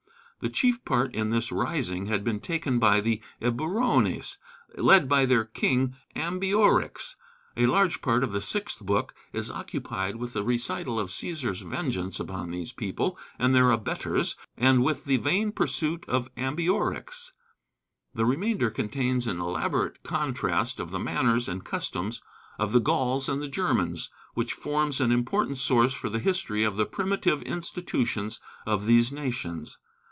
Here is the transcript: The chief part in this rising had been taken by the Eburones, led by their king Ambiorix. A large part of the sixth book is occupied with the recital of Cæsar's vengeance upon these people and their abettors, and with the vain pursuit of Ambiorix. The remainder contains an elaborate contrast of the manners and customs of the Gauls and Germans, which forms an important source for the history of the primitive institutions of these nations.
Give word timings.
The 0.43 0.49
chief 0.49 0.83
part 0.83 1.13
in 1.13 1.29
this 1.29 1.51
rising 1.51 2.07
had 2.07 2.23
been 2.23 2.39
taken 2.39 2.79
by 2.79 2.99
the 2.99 3.21
Eburones, 3.43 4.39
led 4.75 5.07
by 5.07 5.27
their 5.27 5.45
king 5.45 5.95
Ambiorix. 6.15 7.15
A 7.55 7.67
large 7.67 8.01
part 8.01 8.23
of 8.23 8.31
the 8.31 8.41
sixth 8.41 8.83
book 8.83 9.13
is 9.33 9.51
occupied 9.51 10.15
with 10.15 10.33
the 10.33 10.43
recital 10.43 10.99
of 10.99 11.09
Cæsar's 11.09 11.61
vengeance 11.61 12.19
upon 12.19 12.49
these 12.49 12.71
people 12.71 13.19
and 13.37 13.53
their 13.53 13.69
abettors, 13.69 14.35
and 14.57 14.81
with 14.83 15.05
the 15.05 15.17
vain 15.17 15.51
pursuit 15.51 16.03
of 16.09 16.31
Ambiorix. 16.35 17.33
The 18.15 18.25
remainder 18.25 18.71
contains 18.71 19.27
an 19.27 19.39
elaborate 19.39 20.01
contrast 20.01 20.79
of 20.79 20.89
the 20.89 20.97
manners 20.99 21.47
and 21.47 21.63
customs 21.63 22.19
of 22.57 22.71
the 22.71 22.79
Gauls 22.79 23.29
and 23.29 23.53
Germans, 23.53 24.09
which 24.33 24.53
forms 24.53 24.99
an 24.99 25.11
important 25.11 25.59
source 25.59 25.93
for 25.93 26.09
the 26.09 26.17
history 26.17 26.63
of 26.63 26.77
the 26.77 26.87
primitive 26.87 27.43
institutions 27.43 28.39
of 28.65 28.87
these 28.87 29.11
nations. 29.11 29.77